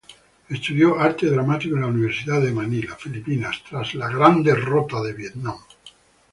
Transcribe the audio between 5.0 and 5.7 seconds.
Vietnam.